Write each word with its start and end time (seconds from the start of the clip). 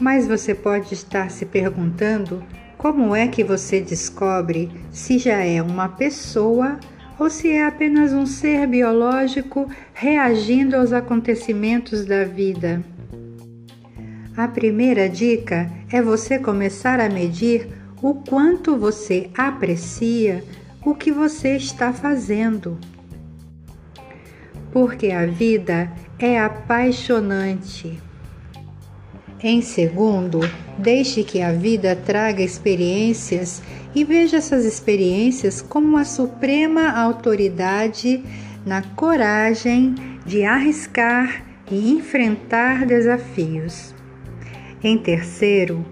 Mas 0.00 0.26
você 0.26 0.54
pode 0.54 0.94
estar 0.94 1.30
se 1.30 1.44
perguntando 1.44 2.42
como 2.78 3.14
é 3.14 3.28
que 3.28 3.44
você 3.44 3.80
descobre 3.80 4.70
se 4.90 5.18
já 5.18 5.44
é 5.44 5.60
uma 5.60 5.88
pessoa 5.88 6.80
ou 7.18 7.28
se 7.28 7.50
é 7.50 7.66
apenas 7.66 8.14
um 8.14 8.24
ser 8.24 8.66
biológico 8.66 9.70
reagindo 9.92 10.74
aos 10.74 10.90
acontecimentos 10.90 12.06
da 12.06 12.24
vida. 12.24 12.82
A 14.34 14.48
primeira 14.48 15.06
dica 15.06 15.70
é 15.92 16.00
você 16.00 16.38
começar 16.38 16.98
a 16.98 17.10
medir 17.10 17.68
o 18.00 18.14
quanto 18.14 18.78
você 18.78 19.28
aprecia 19.36 20.42
o 20.82 20.94
que 20.94 21.12
você 21.12 21.56
está 21.56 21.92
fazendo. 21.92 22.78
Porque 24.72 25.10
a 25.10 25.26
vida 25.26 25.90
é 26.18 26.38
apaixonante. 26.38 27.98
Em 29.42 29.62
segundo, 29.62 30.40
deixe 30.78 31.24
que 31.24 31.40
a 31.40 31.50
vida 31.50 31.96
traga 31.96 32.42
experiências 32.42 33.62
e 33.94 34.04
veja 34.04 34.36
essas 34.36 34.64
experiências 34.64 35.62
como 35.62 35.86
uma 35.86 36.04
suprema 36.04 36.90
autoridade 36.90 38.22
na 38.66 38.82
coragem 38.82 39.94
de 40.26 40.44
arriscar 40.44 41.42
e 41.70 41.92
enfrentar 41.92 42.84
desafios. 42.84 43.94
Em 44.82 44.98
terceiro, 44.98 45.84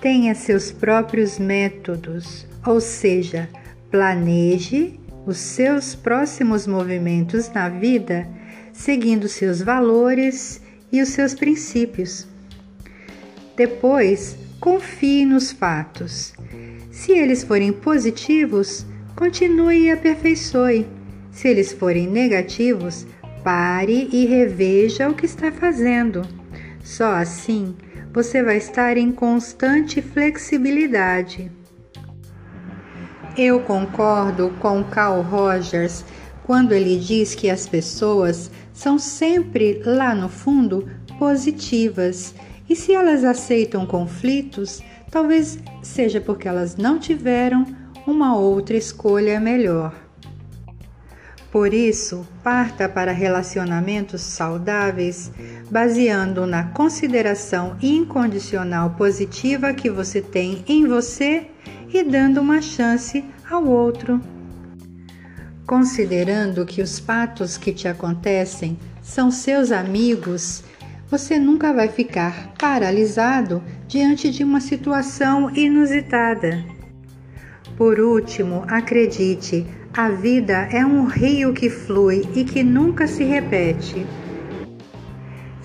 tenha 0.00 0.34
seus 0.34 0.70
próprios 0.70 1.38
métodos, 1.38 2.46
ou 2.66 2.80
seja, 2.80 3.48
planeje 3.90 4.98
os 5.26 5.38
seus 5.38 5.94
próximos 5.94 6.66
movimentos 6.66 7.48
na 7.50 7.68
vida 7.68 8.28
seguindo 8.72 9.28
seus 9.28 9.60
valores 9.60 10.60
e 10.90 11.00
os 11.02 11.10
seus 11.10 11.34
princípios. 11.34 12.26
Depois, 13.56 14.36
confie 14.58 15.24
nos 15.26 15.52
fatos 15.52 16.32
se 16.92 17.10
eles 17.12 17.42
forem 17.42 17.72
positivos, 17.72 18.86
continue 19.16 19.86
e 19.86 19.90
aperfeiçoe. 19.90 20.86
Se 21.30 21.48
eles 21.48 21.72
forem 21.72 22.06
negativos, 22.06 23.06
pare 23.42 24.10
e 24.12 24.26
reveja 24.26 25.08
o 25.08 25.14
que 25.14 25.24
está 25.24 25.50
fazendo. 25.50 26.22
Só 26.84 27.14
assim 27.14 27.74
você 28.12 28.42
vai 28.42 28.58
estar 28.58 28.98
em 28.98 29.10
constante 29.10 30.02
flexibilidade. 30.02 31.50
Eu 33.36 33.60
concordo 33.60 34.52
com 34.60 34.84
Carl 34.84 35.22
Rogers 35.22 36.04
quando 36.44 36.72
ele 36.72 36.98
diz 36.98 37.34
que 37.34 37.48
as 37.48 37.66
pessoas 37.66 38.50
são 38.72 38.98
sempre, 38.98 39.80
lá 39.84 40.14
no 40.14 40.28
fundo, 40.28 40.88
positivas 41.18 42.34
e 42.68 42.76
se 42.76 42.92
elas 42.92 43.24
aceitam 43.24 43.86
conflitos, 43.86 44.82
Talvez 45.12 45.58
seja 45.82 46.22
porque 46.22 46.48
elas 46.48 46.74
não 46.74 46.98
tiveram 46.98 47.66
uma 48.06 48.34
outra 48.34 48.78
escolha 48.78 49.38
melhor. 49.38 49.94
Por 51.50 51.74
isso, 51.74 52.26
parta 52.42 52.88
para 52.88 53.12
relacionamentos 53.12 54.22
saudáveis 54.22 55.30
baseando 55.70 56.46
na 56.46 56.68
consideração 56.68 57.76
incondicional 57.82 58.94
positiva 58.96 59.74
que 59.74 59.90
você 59.90 60.22
tem 60.22 60.64
em 60.66 60.86
você 60.86 61.48
e 61.92 62.02
dando 62.02 62.40
uma 62.40 62.62
chance 62.62 63.24
ao 63.48 63.64
outro. 63.66 64.20
Considerando 65.66 66.66
que 66.66 66.82
os 66.82 66.98
fatos 66.98 67.56
que 67.56 67.72
te 67.72 67.86
acontecem 67.86 68.78
são 69.00 69.30
seus 69.30 69.70
amigos 69.70 70.64
você 71.12 71.38
nunca 71.38 71.74
vai 71.74 71.88
ficar 71.88 72.54
paralisado 72.58 73.62
diante 73.86 74.30
de 74.30 74.42
uma 74.42 74.62
situação 74.62 75.54
inusitada. 75.54 76.64
Por 77.76 78.00
último, 78.00 78.64
acredite, 78.66 79.66
a 79.92 80.08
vida 80.08 80.66
é 80.72 80.86
um 80.86 81.04
rio 81.04 81.52
que 81.52 81.68
flui 81.68 82.26
e 82.34 82.44
que 82.44 82.62
nunca 82.62 83.06
se 83.06 83.24
repete. 83.24 84.06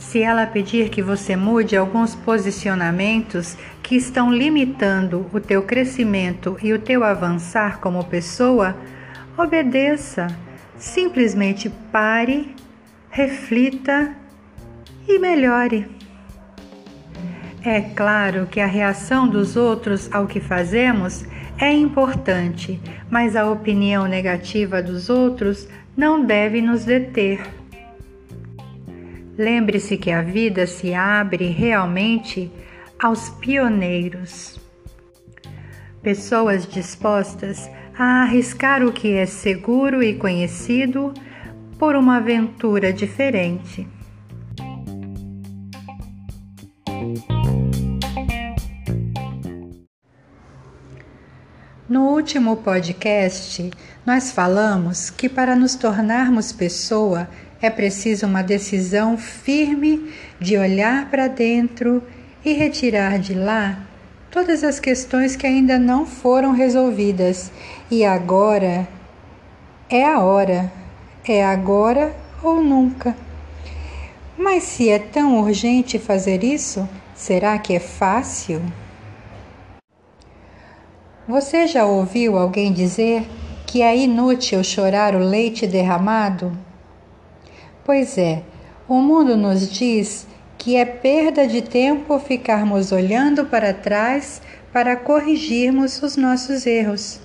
Se 0.07 0.22
ela 0.22 0.47
pedir 0.47 0.88
que 0.88 1.01
você 1.01 1.35
mude 1.35 1.75
alguns 1.75 2.16
posicionamentos 2.16 3.57
que 3.84 3.97
estão 3.97 4.31
limitando 4.31 5.25
o 5.34 5.40
teu 5.41 5.63
crescimento 5.63 6.57
e 6.63 6.72
o 6.72 6.79
teu 6.79 7.03
avançar 7.03 7.81
como 7.81 8.06
pessoa, 8.06 8.73
obedeça. 9.38 10.28
Simplesmente 10.78 11.69
pare, 11.91 12.56
reflita 13.09 14.16
e 15.06 15.19
melhore. 15.19 15.85
É 17.62 17.81
claro 17.81 18.47
que 18.47 18.62
a 18.62 18.66
reação 18.66 19.28
dos 19.28 19.57
outros 19.57 20.09
ao 20.13 20.25
que 20.25 20.40
fazemos 20.40 21.25
é 21.59 21.73
importante, 21.73 22.79
mas 23.09 23.35
a 23.35 23.51
opinião 23.51 24.06
negativa 24.06 24.81
dos 24.81 25.09
outros 25.09 25.67
não 25.97 26.23
deve 26.23 26.62
nos 26.62 26.85
deter. 26.85 27.41
Lembre-se 29.38 29.98
que 29.98 30.09
a 30.09 30.24
vida 30.24 30.66
se 30.66 30.96
abre 30.96 31.50
realmente 31.50 32.52
aos 33.00 33.30
pioneiros. 33.30 34.59
Pessoas 36.02 36.68
dispostas 36.68 37.70
a 37.96 38.24
arriscar 38.24 38.84
o 38.84 38.92
que 38.92 39.14
é 39.14 39.28
seguro 39.28 40.02
e 40.02 40.16
conhecido 40.16 41.14
por 41.78 41.96
uma 41.96 42.18
aventura 42.18 42.92
diferente. 42.92 43.88
No 51.88 52.09
último 52.09 52.58
podcast, 52.58 53.72
nós 54.06 54.31
falamos 54.31 55.09
que 55.09 55.30
para 55.30 55.56
nos 55.56 55.76
tornarmos 55.76 56.52
pessoa 56.52 57.30
é 57.62 57.69
preciso 57.69 58.25
uma 58.25 58.41
decisão 58.41 59.18
firme 59.18 60.12
de 60.40 60.57
olhar 60.57 61.09
para 61.09 61.28
dentro 61.28 62.03
e 62.45 62.53
retirar 62.53 63.19
de 63.19 63.34
lá 63.34 63.79
todas 64.29 64.63
as 64.63 64.79
questões 64.79 65.35
que 65.35 65.47
ainda 65.47 65.79
não 65.79 66.06
foram 66.06 66.51
resolvidas. 66.51 67.51
E 67.90 68.06
agora 68.06 68.88
é 69.90 70.06
a 70.06 70.19
hora, 70.19 70.72
é 71.28 71.44
agora 71.44 72.16
ou 72.44 72.63
nunca. 72.63 73.16
Mas 74.38 74.63
se 74.63 74.90
é 74.90 75.00
tão 75.00 75.40
urgente 75.40 75.97
fazer 75.97 76.44
isso, 76.44 76.88
será 77.16 77.57
que 77.57 77.73
é 77.73 77.79
fácil? 77.79 78.62
Você 81.28 81.67
já 81.67 81.85
ouviu 81.85 82.38
alguém 82.38 82.72
dizer 82.72 83.28
que 83.66 83.81
é 83.81 83.97
inútil 83.97 84.63
chorar 84.63 85.16
o 85.16 85.19
leite 85.19 85.66
derramado? 85.66 86.66
Pois 87.88 88.18
é, 88.18 88.44
o 88.86 88.96
mundo 88.96 89.38
nos 89.38 89.72
diz 89.72 90.28
que 90.58 90.75
é 90.75 90.84
perda 90.84 91.48
de 91.48 91.62
tempo 91.62 92.20
ficarmos 92.20 92.92
olhando 92.92 93.46
para 93.46 93.74
trás 93.74 94.42
para 94.74 94.98
corrigirmos 94.98 96.03
os 96.03 96.18
nossos 96.18 96.68
erros. 96.68 97.22